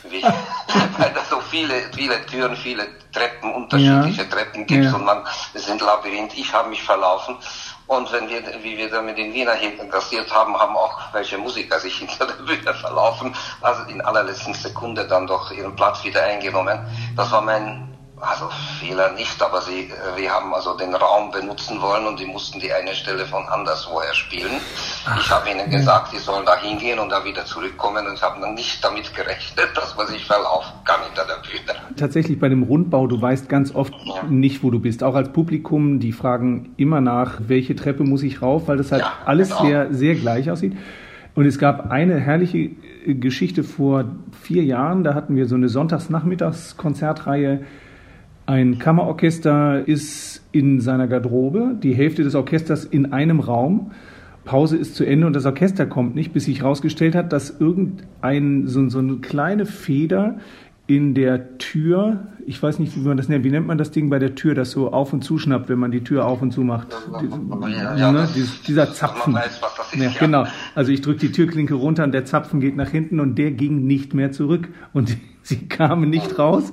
wie, 0.05 0.23
weil 0.99 1.13
da 1.13 1.21
so 1.29 1.41
viele, 1.41 1.75
viele 1.95 2.25
Türen, 2.27 2.57
viele 2.57 2.87
Treppen, 3.13 3.53
unterschiedliche 3.55 4.23
ja. 4.23 4.29
Treppen 4.29 4.67
gibt 4.67 4.85
ja. 4.85 4.95
und 4.95 5.05
man, 5.05 5.25
es 5.55 5.67
sind 5.67 5.81
Labyrinth. 5.81 6.35
Ich 6.35 6.53
habe 6.53 6.69
mich 6.69 6.83
verlaufen. 6.83 7.37
Und 7.87 8.13
wenn 8.13 8.29
wir, 8.29 8.41
wie 8.63 8.79
wir 8.79 8.89
da 8.89 9.03
mit 9.03 9.19
den 9.19 9.35
Wiener 9.35 9.55
hinten 9.55 9.91
kassiert 9.91 10.33
haben, 10.33 10.57
haben 10.57 10.77
auch 10.77 10.97
welche 11.13 11.39
Musiker 11.39 11.81
sich 11.81 11.97
hinter 11.99 12.27
der 12.27 12.35
Bühne 12.35 12.73
verlaufen, 12.75 13.35
also 13.61 13.83
in 13.85 14.01
allerletzten 14.01 14.55
Sekunde 14.55 15.07
dann 15.09 15.27
doch 15.27 15.51
ihren 15.51 15.75
Platz 15.75 16.05
wieder 16.05 16.23
eingenommen. 16.23 16.79
Das 17.17 17.33
war 17.33 17.41
mein 17.41 17.90
also 18.21 18.49
Fehler 18.79 19.13
nicht, 19.13 19.43
aber 19.43 19.61
sie, 19.63 19.91
äh, 19.91 20.17
wir 20.17 20.31
haben 20.31 20.55
also 20.55 20.77
den 20.77 20.95
Raum 20.95 21.31
benutzen 21.31 21.81
wollen 21.81 22.07
und 22.07 22.21
die 22.21 22.27
mussten 22.27 22.61
die 22.61 22.73
eine 22.73 22.95
Stelle 22.95 23.25
von 23.27 23.47
anderswoher 23.49 24.15
spielen. 24.15 24.61
Ach, 25.07 25.21
ich 25.21 25.31
habe 25.31 25.51
ihnen 25.51 25.71
gesagt, 25.71 26.13
die 26.13 26.19
sollen 26.19 26.45
da 26.45 26.57
hingehen 26.57 26.99
und 26.99 27.11
da 27.11 27.25
wieder 27.25 27.45
zurückkommen 27.45 28.07
und 28.07 28.21
haben 28.21 28.41
dann 28.41 28.55
nicht 28.55 28.85
damit 28.85 29.15
gerechnet, 29.15 29.69
dass 29.75 29.97
man 29.97 30.07
sich 30.07 30.25
verlaufen 30.25 30.73
kann 30.85 31.01
hinter 31.07 31.25
der 31.27 31.43
Bühne. 31.43 31.97
Tatsächlich 31.97 32.39
bei 32.39 32.49
dem 32.49 32.63
Rundbau, 32.63 33.07
du 33.07 33.21
weißt 33.21 33.49
ganz 33.49 33.75
oft 33.75 33.95
ja. 34.05 34.23
nicht, 34.29 34.63
wo 34.63 34.71
du 34.71 34.79
bist. 34.79 35.03
Auch 35.03 35.15
als 35.15 35.33
Publikum, 35.33 36.01
die 36.01 36.13
fragen 36.13 36.75
immer 36.77 37.01
nach, 37.01 37.41
welche 37.41 37.75
Treppe 37.75 38.05
muss 38.05 38.23
ich 38.23 38.43
rauf, 38.43 38.69
weil 38.69 38.77
das 38.77 38.93
halt 38.93 39.03
ja, 39.03 39.13
alles 39.25 39.49
genau. 39.49 39.63
sehr, 39.63 39.95
sehr 39.95 40.15
gleich 40.15 40.51
aussieht. 40.51 40.77
Und 41.35 41.47
es 41.47 41.59
gab 41.59 41.91
eine 41.91 42.19
herrliche 42.19 42.71
Geschichte 43.07 43.65
vor 43.65 44.05
vier 44.43 44.65
Jahren, 44.65 45.05
da 45.05 45.15
hatten 45.15 45.37
wir 45.37 45.47
so 45.47 45.55
eine 45.55 45.69
Sonntagsnachmittagskonzertreihe 45.69 47.61
ein 48.51 48.81
Kammerorchester 48.81 49.87
ist 49.87 50.43
in 50.51 50.81
seiner 50.81 51.07
Garderobe, 51.07 51.77
die 51.81 51.95
Hälfte 51.95 52.25
des 52.25 52.35
Orchesters 52.35 52.85
in 52.85 53.13
einem 53.13 53.39
Raum. 53.39 53.93
Pause 54.45 54.77
ist 54.77 54.97
zu 54.97 55.05
Ende 55.05 55.29
und 55.29 55.37
das 55.37 55.47
Orchester 55.47 55.87
kommt 55.87 56.17
nicht, 56.17 56.33
bis 56.33 56.47
sich 56.47 56.63
herausgestellt 56.63 57.15
hat, 57.15 57.33
dass 57.33 57.61
irgendein 57.61 58.67
so, 58.67 58.89
so 58.89 58.99
eine 58.99 59.19
kleine 59.19 59.67
Feder 59.67 60.39
in 60.91 61.15
der 61.15 61.57
Tür, 61.59 62.27
ich 62.47 62.61
weiß 62.61 62.81
nicht, 62.81 62.97
wie 62.97 63.07
man 63.07 63.17
das 63.17 63.29
nennt, 63.29 63.45
wie 63.45 63.51
nennt 63.51 63.69
man 63.69 63.79
das 63.79 63.93
Ding 63.93 64.11
bei 64.11 64.19
der 64.19 64.35
Tür, 64.35 64.57
das 64.57 64.73
so 64.73 64.93
auf 64.93 65.13
und 65.13 65.23
zuschnappt, 65.23 65.69
wenn 65.69 65.79
man 65.79 65.93
die 65.93 66.03
Tür 66.03 66.27
auf 66.27 66.43
und 66.43 66.51
zu 66.51 66.63
macht? 66.63 66.89
Ja, 67.69 67.97
ja, 67.97 68.11
ne? 68.11 68.29
dieser 68.67 68.93
Zapfen. 68.93 69.35
Weiß, 69.35 69.61
ist, 69.93 70.03
ja, 70.03 70.11
genau. 70.19 70.47
Also 70.75 70.91
ich 70.91 71.01
drücke 71.01 71.21
die 71.21 71.31
Türklinke 71.31 71.75
runter 71.75 72.03
und 72.03 72.11
der 72.11 72.25
Zapfen 72.25 72.59
geht 72.59 72.75
nach 72.75 72.89
hinten 72.89 73.21
und 73.21 73.37
der 73.37 73.53
ging 73.53 73.87
nicht 73.87 74.15
mehr 74.15 74.33
zurück 74.33 74.69
und 74.93 75.17
sie 75.43 75.69
kamen 75.69 76.11
nicht 76.11 76.41
raus. 76.41 76.73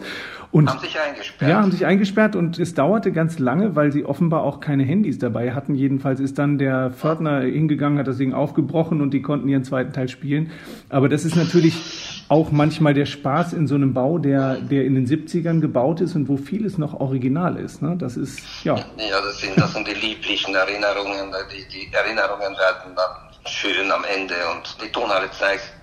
Und, 0.50 0.68
haben 0.68 0.80
sich 0.80 0.98
eingesperrt. 1.00 1.52
Ja, 1.52 1.62
haben 1.62 1.72
sich 1.72 1.86
eingesperrt 1.86 2.36
und 2.36 2.58
es 2.58 2.74
dauerte 2.74 3.12
ganz 3.12 3.38
lange, 3.38 3.76
weil 3.76 3.92
sie 3.92 4.04
offenbar 4.04 4.42
auch 4.42 4.62
keine 4.62 4.84
Handys 4.84 5.20
dabei 5.20 5.54
hatten. 5.54 5.76
Jedenfalls 5.76 6.20
ist 6.20 6.40
dann 6.40 6.58
der 6.58 6.90
Pförtner 6.90 7.42
hingegangen, 7.42 8.00
hat 8.00 8.08
das 8.08 8.18
Ding 8.18 8.34
aufgebrochen 8.34 9.02
und 9.02 9.14
die 9.14 9.22
konnten 9.22 9.48
ihren 9.50 9.64
zweiten 9.64 9.94
Teil 9.94 10.08
spielen. 10.08 10.50
Aber 10.90 11.10
das 11.10 11.26
ist 11.26 11.36
natürlich 11.36 12.07
auch 12.30 12.52
manchmal 12.52 12.94
der 12.94 13.06
Spaß 13.06 13.54
in 13.54 13.68
so 13.68 13.76
einem 13.76 13.94
Bau, 13.94 14.18
der, 14.18 14.56
der 14.56 14.86
in 14.86 14.96
den 14.96 15.08
70ern 15.08 15.62
gebaut 15.62 16.02
ist 16.02 16.16
und 16.16 16.28
wo 16.28 16.38
vieles 16.38 16.78
noch 16.78 17.00
original 17.00 17.58
ist. 17.58 17.82
Ne? 17.82 17.96
Das 17.98 18.18
ist, 18.18 18.40
ja. 18.64 18.76
Ja, 18.76 19.22
das 19.22 19.40
sind, 19.40 19.58
das 19.58 19.74
sind 19.74 19.88
die 19.88 19.94
lieblichen 19.94 20.54
Erinnerungen. 20.54 21.34
Die, 21.52 21.68
die 21.68 21.94
Erinnerungen 21.94 22.52
werden 22.58 22.96
dann 22.96 23.50
schön 23.50 23.92
am 23.92 24.04
Ende 24.04 24.36
und 24.56 24.78
die 24.84 24.92
Tonhalle 24.92 25.30
zeigt 25.32 25.74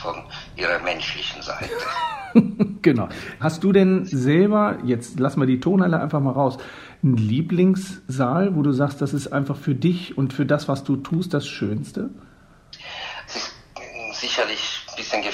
von 0.00 0.16
ihrer 0.56 0.78
menschlichen 0.80 1.42
Seite. 1.42 1.70
genau. 2.82 3.08
Hast 3.40 3.64
du 3.64 3.72
denn 3.72 4.04
selber, 4.04 4.78
jetzt 4.84 5.18
lass 5.18 5.36
mal 5.36 5.46
die 5.46 5.60
Tonhalle 5.60 6.00
einfach 6.00 6.20
mal 6.20 6.32
raus, 6.32 6.58
einen 7.02 7.16
Lieblingssaal, 7.16 8.54
wo 8.54 8.62
du 8.62 8.72
sagst, 8.72 9.00
das 9.02 9.12
ist 9.12 9.32
einfach 9.32 9.56
für 9.56 9.74
dich 9.74 10.16
und 10.16 10.32
für 10.32 10.46
das, 10.46 10.68
was 10.68 10.84
du 10.84 10.96
tust, 10.96 11.34
das 11.34 11.46
Schönste? 11.46 12.10
Es 13.26 13.36
ist 13.36 14.20
sicherlich 14.20 14.82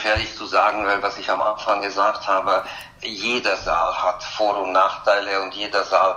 gefährlich 0.09 0.35
zu 0.35 0.47
sagen, 0.47 0.87
weil 0.87 1.03
was 1.03 1.19
ich 1.19 1.31
am 1.31 1.43
Anfang 1.43 1.83
gesagt 1.83 2.27
habe, 2.27 2.65
jeder 3.03 3.57
Saal 3.57 3.95
hat 4.03 4.23
Vor- 4.23 4.63
und 4.63 4.73
Nachteile 4.73 5.43
und 5.43 5.55
jeder 5.55 5.85
Saal, 5.85 6.17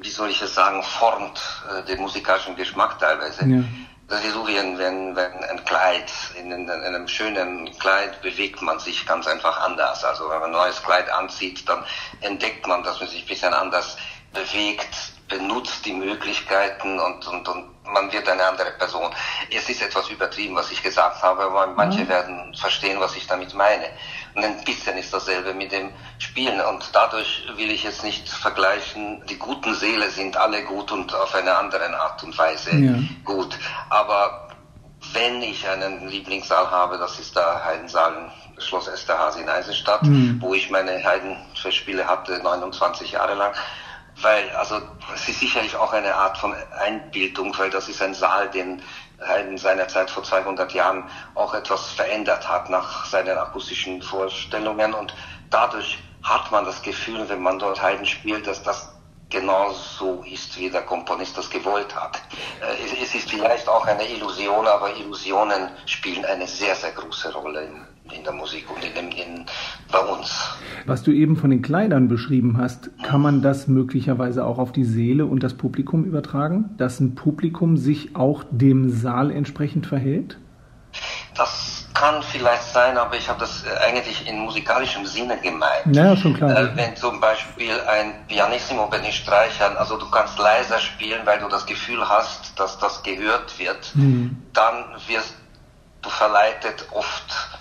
wie 0.00 0.10
soll 0.10 0.30
ich 0.30 0.42
es 0.42 0.54
sagen, 0.54 0.82
formt 0.82 1.40
äh, 1.70 1.84
den 1.84 2.00
musikalischen 2.00 2.56
Geschmack 2.56 2.98
teilweise. 2.98 3.44
Ja. 3.46 3.62
Das 4.08 4.24
ist 4.24 4.34
so 4.34 4.46
wie 4.46 4.58
ein, 4.58 4.76
wenn, 4.76 5.14
wenn 5.14 5.44
ein 5.44 5.64
Kleid, 5.64 6.10
in, 6.38 6.50
in, 6.50 6.68
in, 6.68 6.70
einem 6.70 7.06
schönen 7.06 7.70
Kleid 7.78 8.20
bewegt 8.22 8.60
man 8.60 8.78
sich 8.80 9.06
ganz 9.06 9.26
einfach 9.26 9.60
anders. 9.60 10.04
Also 10.04 10.28
wenn 10.28 10.40
man 10.40 10.50
ein 10.50 10.52
neues 10.52 10.82
Kleid 10.82 11.08
anzieht, 11.10 11.66
dann 11.68 11.84
entdeckt 12.20 12.66
man, 12.66 12.82
dass 12.82 12.98
man 13.00 13.08
sich 13.08 13.22
ein 13.22 13.28
bisschen 13.28 13.54
anders 13.54 13.96
bewegt, 14.34 14.94
benutzt 15.32 15.84
die 15.86 15.92
Möglichkeiten 15.92 17.00
und, 17.00 17.26
und, 17.26 17.48
und 17.48 17.64
man 17.84 18.12
wird 18.12 18.28
eine 18.28 18.44
andere 18.44 18.70
Person. 18.72 19.10
Es 19.50 19.68
ist 19.68 19.82
etwas 19.82 20.08
übertrieben, 20.08 20.54
was 20.54 20.70
ich 20.70 20.82
gesagt 20.82 21.22
habe, 21.22 21.42
aber 21.44 21.66
manche 21.68 22.04
mhm. 22.04 22.08
werden 22.08 22.54
verstehen, 22.54 23.00
was 23.00 23.16
ich 23.16 23.26
damit 23.26 23.54
meine. 23.54 23.86
Und 24.34 24.44
ein 24.44 24.64
bisschen 24.64 24.96
ist 24.96 25.12
dasselbe 25.12 25.52
mit 25.54 25.72
dem 25.72 25.90
Spielen. 26.18 26.60
Und 26.60 26.88
dadurch 26.92 27.44
will 27.56 27.70
ich 27.70 27.84
jetzt 27.84 28.04
nicht 28.04 28.28
vergleichen, 28.28 29.24
die 29.26 29.38
guten 29.38 29.74
Seele 29.74 30.10
sind 30.10 30.36
alle 30.36 30.62
gut 30.64 30.92
und 30.92 31.14
auf 31.14 31.34
eine 31.34 31.54
andere 31.56 31.98
Art 31.98 32.22
und 32.22 32.36
Weise 32.38 32.70
ja. 32.76 32.94
gut. 33.24 33.58
Aber 33.90 34.48
wenn 35.12 35.42
ich 35.42 35.68
einen 35.68 36.08
Lieblingssaal 36.08 36.70
habe, 36.70 36.98
das 36.98 37.18
ist 37.18 37.34
der 37.36 37.64
Heidensaal 37.64 38.30
Schloss 38.58 38.86
Esterhazy 38.86 39.40
in 39.40 39.48
Eisenstadt, 39.48 40.02
mhm. 40.04 40.36
wo 40.40 40.54
ich 40.54 40.70
meine 40.70 41.02
Heidenfestspiele 41.02 42.06
hatte, 42.06 42.38
29 42.42 43.12
Jahre 43.12 43.34
lang. 43.34 43.52
Weil, 44.22 44.50
also, 44.56 44.80
es 45.14 45.28
ist 45.28 45.40
sicherlich 45.40 45.76
auch 45.76 45.92
eine 45.92 46.14
Art 46.14 46.38
von 46.38 46.54
Einbildung, 46.78 47.56
weil 47.58 47.70
das 47.70 47.88
ist 47.88 48.00
ein 48.00 48.14
Saal, 48.14 48.50
den 48.50 48.82
Haydn 49.20 49.58
seinerzeit 49.58 50.10
vor 50.10 50.22
200 50.22 50.72
Jahren 50.72 51.04
auch 51.34 51.54
etwas 51.54 51.90
verändert 51.90 52.48
hat 52.48 52.70
nach 52.70 53.04
seinen 53.04 53.36
akustischen 53.38 54.02
Vorstellungen 54.02 54.94
und 54.94 55.14
dadurch 55.50 55.98
hat 56.22 56.50
man 56.50 56.64
das 56.64 56.82
Gefühl, 56.82 57.28
wenn 57.28 57.42
man 57.42 57.58
dort 57.58 57.82
Haydn 57.82 58.06
spielt, 58.06 58.46
dass 58.46 58.62
das 58.62 58.92
genau 59.32 59.72
so 59.72 60.22
ist, 60.30 60.58
wie 60.58 60.70
der 60.70 60.82
Komponist 60.82 61.36
das 61.38 61.48
gewollt 61.48 61.96
hat. 61.96 62.20
Äh, 62.60 63.02
es 63.02 63.14
ist 63.14 63.30
vielleicht 63.30 63.66
auch 63.66 63.86
eine 63.86 64.06
Illusion, 64.06 64.66
aber 64.66 64.94
Illusionen 64.94 65.70
spielen 65.86 66.24
eine 66.26 66.46
sehr, 66.46 66.74
sehr 66.76 66.92
große 66.92 67.32
Rolle 67.32 67.62
in, 67.62 68.12
in 68.12 68.24
der 68.24 68.34
Musik 68.34 68.70
und 68.70 68.84
in, 68.84 69.10
in, 69.12 69.46
bei 69.92 70.00
uns. 70.00 70.56
Was 70.86 71.04
du 71.04 71.12
eben 71.12 71.36
von 71.36 71.50
den 71.50 71.62
Kleidern 71.62 72.08
beschrieben 72.08 72.58
hast, 72.58 72.90
kann 73.04 73.20
man 73.20 73.42
das 73.42 73.68
möglicherweise 73.68 74.44
auch 74.44 74.58
auf 74.58 74.72
die 74.72 74.84
Seele 74.84 75.26
und 75.26 75.42
das 75.42 75.54
Publikum 75.54 76.04
übertragen? 76.04 76.70
Dass 76.76 76.98
ein 76.98 77.14
Publikum 77.14 77.76
sich 77.76 78.16
auch 78.16 78.42
dem 78.50 78.90
Saal 78.90 79.30
entsprechend 79.30 79.86
verhält? 79.86 80.38
Das 81.36 81.86
kann 81.94 82.22
vielleicht 82.22 82.64
sein, 82.64 82.98
aber 82.98 83.16
ich 83.16 83.28
habe 83.28 83.38
das 83.40 83.64
äh, 83.64 83.68
eigentlich 83.86 84.28
in 84.28 84.40
musikalischem 84.40 85.06
Sinne 85.06 85.38
gemeint. 85.38 85.94
Ja, 85.94 86.16
schon 86.16 86.34
klar. 86.34 86.50
Äh, 86.50 86.76
wenn 86.76 86.96
zum 86.96 87.20
Beispiel 87.20 87.72
ein 87.88 88.26
Pianissimo 88.26 88.88
bei 88.88 88.98
den 88.98 89.12
Streichern, 89.12 89.76
also 89.76 89.96
du 89.96 90.10
kannst 90.10 90.38
leiser 90.38 90.78
spielen, 90.78 91.20
weil 91.24 91.38
du 91.38 91.48
das 91.48 91.64
Gefühl 91.64 92.06
hast, 92.08 92.58
dass 92.58 92.78
das 92.78 93.02
gehört 93.02 93.58
wird, 93.58 93.92
mhm. 93.94 94.36
dann 94.52 94.84
wirst 95.06 95.34
du 96.02 96.10
verleitet, 96.10 96.86
oft 96.90 97.58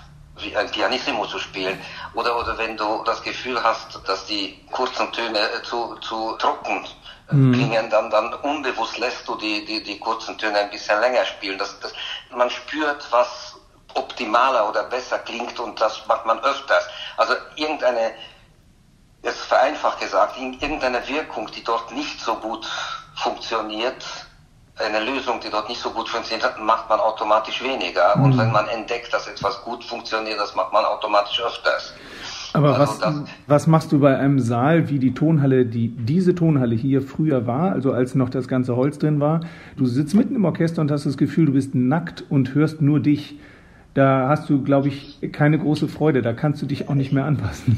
Pianissimo 0.71 1.25
zu 1.25 1.39
spielen. 1.39 1.79
Oder, 2.13 2.37
oder 2.37 2.57
wenn 2.57 2.77
du 2.77 3.03
das 3.03 3.21
Gefühl 3.21 3.61
hast, 3.63 3.99
dass 4.07 4.25
die 4.25 4.65
kurzen 4.71 5.11
Töne 5.11 5.39
äh, 5.39 5.63
zu, 5.63 5.95
zu 6.01 6.35
trocken 6.37 6.85
mhm. 7.31 7.53
klingen, 7.53 7.89
dann, 7.89 8.09
dann 8.09 8.33
unbewusst 8.33 8.97
lässt 8.97 9.27
du 9.27 9.35
die, 9.35 9.65
die, 9.65 9.83
die 9.83 9.99
kurzen 9.99 10.37
Töne 10.37 10.59
ein 10.59 10.69
bisschen 10.69 10.99
länger 10.99 11.25
spielen. 11.25 11.57
Das, 11.57 11.79
das, 11.79 11.93
man 12.35 12.49
spürt, 12.49 13.05
was 13.11 13.55
optimaler 13.93 14.69
oder 14.69 14.83
besser 14.83 15.19
klingt 15.19 15.59
und 15.59 15.79
das 15.79 16.05
macht 16.07 16.25
man 16.25 16.39
öfters. 16.39 16.87
Also 17.17 17.33
irgendeine, 17.55 18.13
jetzt 19.23 19.41
vereinfacht 19.41 19.99
gesagt, 19.99 20.37
irgendeine 20.37 21.05
Wirkung, 21.07 21.49
die 21.51 21.63
dort 21.63 21.91
nicht 21.91 22.19
so 22.21 22.35
gut 22.35 22.67
funktioniert, 23.15 24.03
eine 24.77 25.03
Lösung, 25.03 25.39
die 25.43 25.49
dort 25.49 25.69
nicht 25.69 25.81
so 25.81 25.89
gut 25.91 26.09
funktioniert, 26.09 26.45
macht 26.63 26.89
man 26.89 26.99
automatisch 26.99 27.61
weniger. 27.63 28.15
Mhm. 28.15 28.23
Und 28.23 28.37
wenn 28.37 28.51
man 28.51 28.67
entdeckt, 28.67 29.13
dass 29.13 29.27
etwas 29.27 29.61
gut 29.63 29.83
funktioniert, 29.83 30.39
das 30.39 30.55
macht 30.55 30.73
man 30.73 30.85
automatisch 30.85 31.41
öfters. 31.41 31.93
Aber 32.53 32.77
also 32.77 33.01
was, 33.01 33.15
was 33.47 33.67
machst 33.67 33.91
du 33.91 33.99
bei 33.99 34.17
einem 34.17 34.39
Saal 34.39 34.89
wie 34.89 34.99
die 34.99 35.13
Tonhalle, 35.13 35.65
die 35.65 35.87
diese 35.89 36.35
Tonhalle 36.35 36.75
hier 36.75 37.01
früher 37.01 37.47
war, 37.47 37.71
also 37.71 37.93
als 37.93 38.15
noch 38.15 38.29
das 38.29 38.47
ganze 38.47 38.75
Holz 38.75 38.99
drin 38.99 39.19
war? 39.19 39.41
Du 39.77 39.85
sitzt 39.85 40.15
mitten 40.15 40.35
im 40.35 40.45
Orchester 40.45 40.81
und 40.81 40.91
hast 40.91 41.05
das 41.05 41.17
Gefühl, 41.17 41.45
du 41.45 41.53
bist 41.53 41.75
nackt 41.75 42.25
und 42.29 42.53
hörst 42.53 42.81
nur 42.81 42.99
dich 42.99 43.35
da 43.93 44.29
hast 44.29 44.49
du, 44.49 44.63
glaube 44.63 44.87
ich, 44.87 45.19
keine 45.31 45.59
große 45.59 45.87
Freude. 45.87 46.21
Da 46.21 46.33
kannst 46.33 46.61
du 46.61 46.65
dich 46.65 46.87
auch 46.87 46.93
nicht 46.93 47.11
mehr 47.11 47.25
anpassen. 47.25 47.77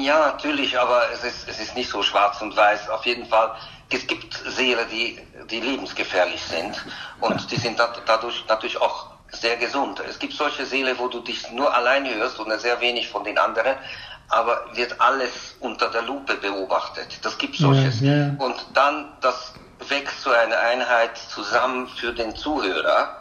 Ja, 0.00 0.32
natürlich, 0.32 0.78
aber 0.78 1.10
es 1.12 1.24
ist, 1.24 1.48
es 1.48 1.60
ist 1.60 1.76
nicht 1.76 1.90
so 1.90 2.02
schwarz 2.02 2.40
und 2.40 2.56
weiß. 2.56 2.88
Auf 2.90 3.04
jeden 3.06 3.26
Fall, 3.26 3.52
es 3.90 4.06
gibt 4.06 4.34
Seele, 4.46 4.86
die, 4.86 5.18
die 5.50 5.60
lebensgefährlich 5.60 6.42
sind 6.42 6.74
und 7.20 7.50
die 7.50 7.56
sind 7.56 7.78
dadurch 8.06 8.44
natürlich 8.48 8.80
auch 8.80 9.10
sehr 9.30 9.56
gesund. 9.56 10.00
Es 10.08 10.18
gibt 10.18 10.32
solche 10.32 10.66
Seele, 10.66 10.98
wo 10.98 11.08
du 11.08 11.20
dich 11.20 11.50
nur 11.52 11.74
allein 11.74 12.08
hörst 12.14 12.38
und 12.38 12.50
sehr 12.60 12.80
wenig 12.80 13.08
von 13.08 13.24
den 13.24 13.38
anderen, 13.38 13.76
aber 14.28 14.64
wird 14.74 15.00
alles 15.00 15.56
unter 15.60 15.88
der 15.88 16.02
Lupe 16.02 16.34
beobachtet. 16.34 17.18
Das 17.22 17.36
gibt 17.38 17.56
solches. 17.56 18.00
Ja, 18.00 18.12
ja. 18.12 18.34
Und 18.38 18.56
dann, 18.74 19.12
das 19.20 19.52
wächst 19.88 20.22
zu 20.22 20.30
einer 20.30 20.58
Einheit 20.58 21.16
zusammen 21.16 21.88
für 21.88 22.12
den 22.12 22.34
Zuhörer 22.36 23.20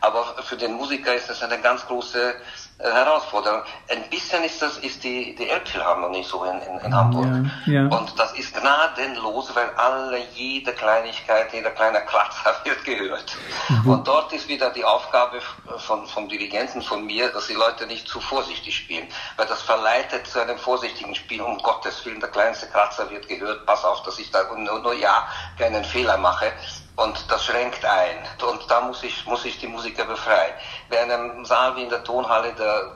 aber 0.00 0.36
für 0.42 0.56
den 0.56 0.74
Musiker 0.74 1.14
ist 1.14 1.28
das 1.28 1.42
eine 1.42 1.58
ganz 1.58 1.86
große 1.86 2.34
Herausforderung. 2.82 3.62
Ein 3.88 4.02
bisschen 4.10 4.42
ist 4.44 4.60
das 4.60 4.78
ist 4.78 5.04
die, 5.04 5.34
die 5.36 5.48
Elbphilharmonie 5.48 6.24
so 6.24 6.44
in, 6.44 6.60
in, 6.62 6.78
in 6.78 6.94
Hamburg. 6.94 7.28
Ja, 7.66 7.72
ja. 7.72 7.86
Und 7.86 8.18
das 8.18 8.32
ist 8.32 8.54
gnadenlos, 8.54 9.54
weil 9.54 9.70
alle, 9.76 10.18
jede 10.34 10.72
Kleinigkeit, 10.72 11.52
jeder 11.52 11.70
kleine 11.70 12.00
Kratzer 12.04 12.54
wird 12.64 12.84
gehört. 12.84 13.36
Mhm. 13.68 13.90
Und 13.90 14.08
dort 14.08 14.32
ist 14.32 14.48
wieder 14.48 14.70
die 14.70 14.84
Aufgabe 14.84 15.40
von, 15.78 16.06
vom 16.06 16.28
Dirigenten, 16.28 16.82
von 16.82 17.04
mir, 17.06 17.28
dass 17.30 17.46
die 17.46 17.54
Leute 17.54 17.86
nicht 17.86 18.08
zu 18.08 18.20
vorsichtig 18.20 18.76
spielen. 18.76 19.06
Weil 19.36 19.46
das 19.46 19.62
verleitet 19.62 20.26
zu 20.26 20.40
einem 20.40 20.58
vorsichtigen 20.58 21.14
Spiel. 21.14 21.42
Um 21.42 21.58
Gottes 21.58 22.04
Willen, 22.04 22.20
der 22.20 22.30
kleinste 22.30 22.66
Kratzer 22.66 23.08
wird 23.10 23.28
gehört. 23.28 23.64
Pass 23.66 23.84
auf, 23.84 24.02
dass 24.02 24.18
ich 24.18 24.30
da 24.30 24.42
nur, 24.54 24.80
nur 24.80 24.94
ja 24.94 25.26
keinen 25.58 25.84
Fehler 25.84 26.16
mache 26.16 26.52
und 26.96 27.14
das 27.28 27.44
schränkt 27.44 27.84
ein. 27.84 28.18
Und 28.50 28.60
da 28.68 28.80
muss 28.86 29.02
ich, 29.02 29.26
muss 29.26 29.44
ich 29.44 29.58
die 29.58 29.66
Musiker 29.66 30.04
befreien. 30.04 30.54
Bei 30.90 31.00
einem 31.00 31.44
Saal 31.44 31.76
wie 31.76 31.84
in 31.84 31.88
der 31.88 32.04
Tonhalle, 32.04 32.52
der 32.58 32.92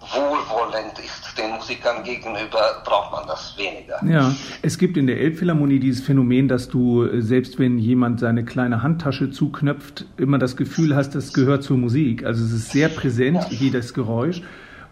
wohlwollend 0.00 0.98
ist 0.98 1.36
den 1.36 1.50
Musikern 1.50 2.02
gegenüber, 2.02 2.82
braucht 2.84 3.12
man 3.12 3.26
das 3.26 3.54
weniger. 3.58 4.00
Ja, 4.06 4.34
es 4.62 4.78
gibt 4.78 4.96
in 4.96 5.06
der 5.06 5.20
Elbphilharmonie 5.20 5.78
dieses 5.78 6.02
Phänomen, 6.04 6.48
dass 6.48 6.68
du, 6.68 7.04
äh, 7.04 7.20
selbst 7.20 7.58
wenn 7.58 7.78
jemand 7.78 8.20
seine 8.20 8.44
kleine 8.44 8.82
Handtasche 8.82 9.30
zuknöpft, 9.30 10.06
immer 10.16 10.38
das 10.38 10.56
Gefühl 10.56 10.96
hast, 10.96 11.14
das 11.14 11.34
gehört 11.34 11.62
zur 11.62 11.76
Musik. 11.76 12.24
Also 12.24 12.44
es 12.44 12.52
ist 12.52 12.70
sehr 12.70 12.88
präsent, 12.88 13.44
ja. 13.50 13.56
jedes 13.58 13.92
Geräusch. 13.92 14.42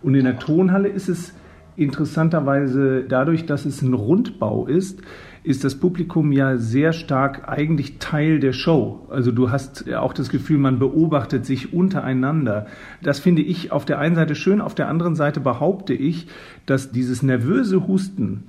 Und 0.02 0.14
in 0.14 0.24
der 0.24 0.38
Tonhalle 0.38 0.88
ist 0.88 1.08
es 1.08 1.32
interessanterweise 1.76 3.04
dadurch, 3.04 3.46
dass 3.46 3.64
es 3.64 3.80
ein 3.80 3.94
Rundbau 3.94 4.66
ist, 4.66 5.00
ist 5.42 5.64
das 5.64 5.76
Publikum 5.76 6.32
ja 6.32 6.56
sehr 6.56 6.92
stark 6.92 7.48
eigentlich 7.48 7.98
Teil 7.98 8.40
der 8.40 8.52
Show. 8.52 9.06
Also 9.10 9.32
du 9.32 9.50
hast 9.50 9.92
auch 9.94 10.12
das 10.12 10.28
Gefühl, 10.28 10.58
man 10.58 10.78
beobachtet 10.78 11.46
sich 11.46 11.72
untereinander. 11.72 12.66
Das 13.02 13.18
finde 13.18 13.42
ich 13.42 13.72
auf 13.72 13.84
der 13.84 13.98
einen 13.98 14.14
Seite 14.14 14.34
schön, 14.34 14.60
auf 14.60 14.74
der 14.74 14.88
anderen 14.88 15.14
Seite 15.14 15.40
behaupte 15.40 15.94
ich, 15.94 16.26
dass 16.66 16.90
dieses 16.90 17.22
nervöse 17.22 17.86
Husten 17.86 18.44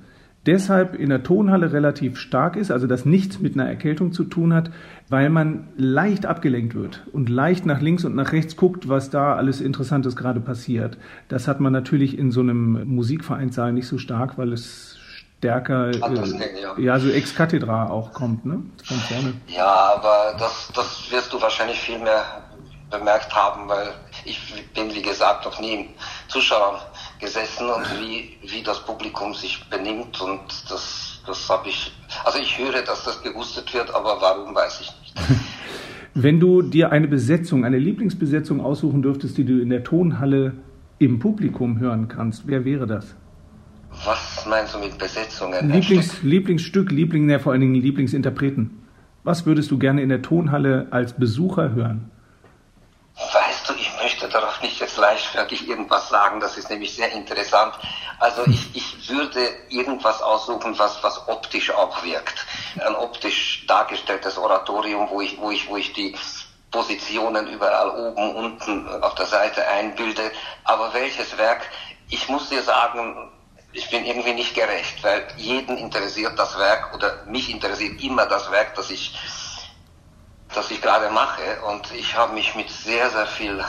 deshalb 0.46 0.94
in 0.94 1.10
der 1.10 1.22
Tonhalle 1.22 1.72
relativ 1.72 2.16
stark 2.16 2.56
ist, 2.56 2.70
also 2.70 2.86
das 2.86 3.04
nichts 3.04 3.40
mit 3.40 3.54
einer 3.54 3.68
Erkältung 3.68 4.12
zu 4.12 4.24
tun 4.24 4.54
hat, 4.54 4.70
weil 5.08 5.28
man 5.28 5.68
leicht 5.76 6.24
abgelenkt 6.24 6.74
wird 6.74 7.06
und 7.12 7.28
leicht 7.28 7.66
nach 7.66 7.80
links 7.80 8.04
und 8.04 8.14
nach 8.14 8.32
rechts 8.32 8.56
guckt, 8.56 8.88
was 8.88 9.10
da 9.10 9.34
alles 9.34 9.60
Interessantes 9.60 10.16
gerade 10.16 10.40
passiert. 10.40 10.96
Das 11.28 11.46
hat 11.46 11.60
man 11.60 11.72
natürlich 11.72 12.18
in 12.18 12.30
so 12.30 12.40
einem 12.40 12.88
Musikvereinssaal 12.88 13.72
nicht 13.72 13.86
so 13.86 13.98
stark, 13.98 14.38
weil 14.38 14.52
es 14.52 14.99
stärker, 15.40 15.88
äh, 15.88 16.60
ja. 16.60 16.78
ja, 16.78 16.98
so 16.98 17.08
ex 17.08 17.34
cathedra 17.34 17.88
auch 17.88 18.12
kommt, 18.12 18.44
ne? 18.44 18.62
Von 18.84 18.96
vorne. 18.98 19.32
Ja, 19.48 19.94
aber 19.94 20.36
das, 20.38 20.70
das 20.74 21.10
wirst 21.10 21.32
du 21.32 21.40
wahrscheinlich 21.40 21.80
viel 21.80 21.98
mehr 21.98 22.22
bemerkt 22.90 23.34
haben, 23.34 23.66
weil 23.66 23.88
ich 24.26 24.38
bin, 24.74 24.94
wie 24.94 25.00
gesagt, 25.00 25.46
noch 25.46 25.58
nie 25.58 25.72
im 25.72 25.86
Zuschauern 26.28 26.76
gesessen 27.20 27.70
und 27.70 27.84
wie, 28.00 28.36
wie 28.42 28.62
das 28.62 28.84
Publikum 28.84 29.32
sich 29.32 29.64
benimmt 29.70 30.20
und 30.20 30.40
das, 30.68 31.22
das 31.26 31.48
habe 31.48 31.70
ich, 31.70 31.90
also 32.24 32.38
ich 32.38 32.58
höre, 32.58 32.82
dass 32.82 33.04
das 33.04 33.22
gehustet 33.22 33.72
wird, 33.72 33.94
aber 33.94 34.20
warum 34.20 34.54
weiß 34.54 34.82
ich 34.82 34.92
nicht. 35.00 35.40
Wenn 36.14 36.38
du 36.38 36.60
dir 36.60 36.92
eine 36.92 37.08
Besetzung, 37.08 37.64
eine 37.64 37.78
Lieblingsbesetzung 37.78 38.60
aussuchen 38.60 39.00
dürftest, 39.00 39.38
die 39.38 39.44
du 39.44 39.62
in 39.62 39.70
der 39.70 39.84
Tonhalle 39.84 40.52
im 40.98 41.18
Publikum 41.18 41.78
hören 41.78 42.08
kannst, 42.08 42.46
wer 42.46 42.66
wäre 42.66 42.86
das? 42.86 43.14
Was 44.04 44.46
meinst 44.46 44.74
du 44.74 44.78
mit 44.78 44.96
Besetzungen? 44.98 45.70
Lieblings, 45.70 46.22
Lieblingsstück, 46.22 46.90
Liebling, 46.90 47.28
ja, 47.28 47.38
vor 47.38 47.52
allen 47.52 47.60
Dingen 47.60 47.74
Lieblingsinterpreten. 47.74 48.86
Was 49.24 49.44
würdest 49.44 49.70
du 49.70 49.78
gerne 49.78 50.02
in 50.02 50.08
der 50.08 50.22
Tonhalle 50.22 50.88
als 50.90 51.12
Besucher 51.12 51.72
hören? 51.72 52.10
Weißt 53.14 53.68
du, 53.68 53.74
ich 53.74 53.90
möchte 54.02 54.28
darauf 54.28 54.62
nicht 54.62 54.80
jetzt 54.80 54.96
leichtfertig 54.96 55.68
irgendwas 55.68 56.08
sagen, 56.08 56.40
das 56.40 56.56
ist 56.56 56.70
nämlich 56.70 56.94
sehr 56.94 57.12
interessant. 57.12 57.74
Also 58.18 58.46
ich, 58.46 58.74
ich 58.74 59.10
würde 59.10 59.40
irgendwas 59.68 60.22
aussuchen, 60.22 60.78
was, 60.78 61.02
was 61.02 61.28
optisch 61.28 61.70
auch 61.70 62.02
wirkt. 62.02 62.46
Ein 62.78 62.94
optisch 62.94 63.66
dargestelltes 63.66 64.38
Oratorium, 64.38 65.08
wo 65.10 65.20
ich, 65.20 65.38
wo 65.38 65.50
ich, 65.50 65.68
wo 65.68 65.76
ich 65.76 65.92
die 65.92 66.14
Positionen 66.70 67.48
überall 67.48 67.90
oben, 67.90 68.36
unten 68.36 68.88
auf 69.02 69.14
der 69.16 69.26
Seite 69.26 69.66
einbilde. 69.66 70.30
Aber 70.64 70.94
welches 70.94 71.36
Werk? 71.36 71.62
Ich 72.08 72.28
muss 72.28 72.48
dir 72.48 72.62
sagen, 72.62 73.30
ich 73.72 73.88
bin 73.90 74.04
irgendwie 74.04 74.32
nicht 74.32 74.54
gerecht, 74.54 75.02
weil 75.02 75.26
jeden 75.36 75.76
interessiert 75.76 76.38
das 76.38 76.58
Werk 76.58 76.94
oder 76.94 77.24
mich 77.26 77.50
interessiert 77.50 78.02
immer 78.02 78.26
das 78.26 78.50
Werk, 78.50 78.74
das 78.74 78.90
ich, 78.90 79.16
das 80.54 80.70
ich 80.70 80.82
gerade 80.82 81.10
mache. 81.10 81.60
Und 81.68 81.92
ich 81.92 82.16
habe 82.16 82.32
mich 82.34 82.54
mit 82.54 82.68
sehr, 82.70 83.10
sehr 83.10 83.26
viel 83.26 83.62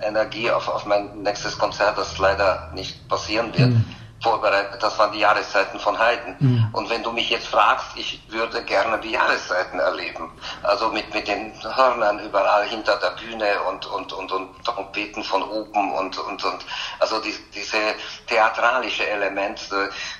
Energie 0.00 0.50
auf, 0.50 0.68
auf 0.68 0.84
mein 0.86 1.22
nächstes 1.22 1.58
Konzert, 1.58 1.96
das 1.96 2.18
leider 2.18 2.70
nicht 2.74 3.08
passieren 3.08 3.56
wird, 3.56 3.70
mhm. 3.70 3.84
Vorbereitet, 4.26 4.82
das 4.82 4.98
waren 4.98 5.12
die 5.12 5.20
Jahreszeiten 5.20 5.78
von 5.78 5.96
Haydn. 5.96 6.34
Mhm. 6.40 6.68
Und 6.72 6.90
wenn 6.90 7.02
du 7.02 7.12
mich 7.12 7.30
jetzt 7.30 7.46
fragst, 7.46 7.86
ich 7.94 8.20
würde 8.28 8.62
gerne 8.64 8.98
die 8.98 9.12
Jahreszeiten 9.12 9.78
erleben. 9.78 10.32
Also 10.64 10.88
mit, 10.90 11.14
mit 11.14 11.28
den 11.28 11.52
Hörnern 11.62 12.18
überall 12.18 12.64
hinter 12.66 12.96
der 12.96 13.10
Bühne 13.10 13.62
und, 13.68 13.86
und, 13.86 14.12
und, 14.12 14.32
und 14.32 14.64
Trompeten 14.64 15.22
von 15.22 15.42
oben 15.44 15.92
und, 15.92 16.18
und, 16.18 16.44
und 16.44 16.64
also 16.98 17.20
die, 17.20 17.34
diese 17.54 17.78
theatralische 18.26 19.08
Element. 19.08 19.60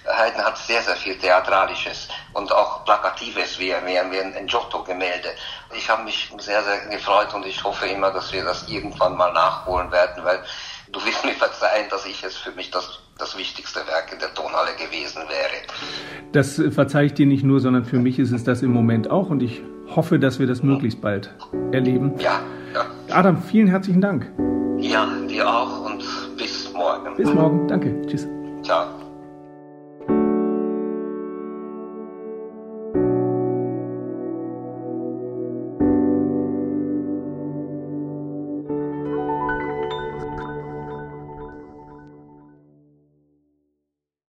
Haydn 0.07 0.45
hat 0.45 0.57
sehr, 0.59 0.83
sehr 0.83 0.97
viel 0.97 1.19
Theatralisches 1.19 2.09
und 2.33 2.53
auch 2.53 2.85
Plakatives, 2.85 3.59
wie, 3.59 3.75
wie, 3.87 3.99
wie 4.11 4.21
ein 4.21 4.47
Giotto-Gemälde. 4.47 5.31
Ich 5.75 5.91
habe 5.91 6.05
mich 6.05 6.33
sehr, 6.39 6.63
sehr 6.63 6.79
gefreut 6.87 7.35
und 7.35 7.45
ich 7.45 7.65
hoffe 7.65 7.87
immer, 7.89 8.13
dass 8.13 8.33
wir 8.33 8.45
das 8.45 8.69
irgendwann 8.69 9.17
mal 9.17 9.33
nachholen 9.33 9.91
werden, 9.91 10.25
weil 10.25 10.45
du 10.93 11.05
wirst 11.05 11.25
mir 11.25 11.33
verzeihen, 11.33 11.87
dass 11.91 12.07
ich 12.07 12.23
es 12.23 12.37
für 12.37 12.53
mich 12.53 12.71
das, 12.71 13.01
das 13.19 13.37
wichtigste 13.37 13.81
Werk 13.81 14.13
in 14.13 14.19
der 14.19 14.33
Tonhalle 14.35 14.71
gewesen 14.77 15.23
wäre. 15.29 15.63
Das 16.33 16.61
verzeihe 16.75 17.07
ich 17.07 17.15
dir 17.15 17.27
nicht 17.27 17.45
nur, 17.45 17.61
sondern 17.61 17.85
für 17.85 17.99
mich 17.99 18.19
ist 18.19 18.33
es 18.33 18.45
das 18.45 18.63
im 18.63 18.73
Moment 18.73 19.11
auch 19.11 19.31
und 19.31 19.43
ich 19.43 19.63
hoffe, 19.95 20.19
dass 20.19 20.39
wir 20.39 20.47
das 20.47 20.63
möglichst 20.63 21.01
bald 21.01 21.35
erleben. 21.73 22.15
Ja, 22.19 22.41
ja. 22.75 22.87
Adam, 23.15 23.43
vielen 23.43 23.69
herzlichen 23.69 24.01
Dank. 24.01 24.31
Ja, 24.79 25.07
dir 25.29 25.49
auch 25.49 25.87
und 25.87 26.05
bis 26.37 26.73
morgen. 26.73 27.17
Bis 27.17 27.33
morgen, 27.33 27.67
danke. 27.69 28.03
Tschüss. 28.07 28.27